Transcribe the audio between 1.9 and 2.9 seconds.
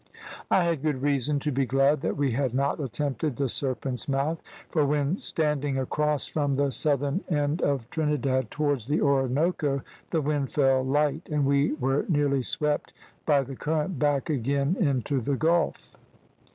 that we had not